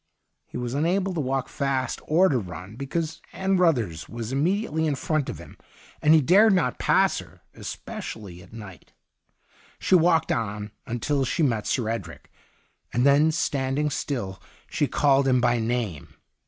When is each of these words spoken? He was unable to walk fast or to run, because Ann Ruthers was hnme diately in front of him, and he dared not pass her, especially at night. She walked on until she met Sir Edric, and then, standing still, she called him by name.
He 0.47 0.57
was 0.57 0.73
unable 0.73 1.13
to 1.13 1.19
walk 1.19 1.47
fast 1.47 2.01
or 2.07 2.27
to 2.27 2.39
run, 2.39 2.75
because 2.75 3.21
Ann 3.33 3.57
Ruthers 3.57 4.09
was 4.09 4.33
hnme 4.33 4.63
diately 4.63 4.87
in 4.87 4.95
front 4.95 5.29
of 5.29 5.37
him, 5.37 5.57
and 6.01 6.15
he 6.15 6.21
dared 6.21 6.53
not 6.53 6.79
pass 6.79 7.19
her, 7.19 7.43
especially 7.53 8.41
at 8.41 8.51
night. 8.51 8.93
She 9.77 9.93
walked 9.93 10.31
on 10.31 10.71
until 10.87 11.23
she 11.23 11.43
met 11.43 11.67
Sir 11.67 11.87
Edric, 11.87 12.31
and 12.91 13.05
then, 13.05 13.31
standing 13.31 13.91
still, 13.91 14.41
she 14.67 14.87
called 14.87 15.27
him 15.27 15.39
by 15.39 15.59
name. 15.59 16.07